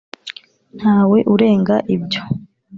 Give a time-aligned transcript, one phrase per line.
[0.77, 2.21] nta we urenga ibyo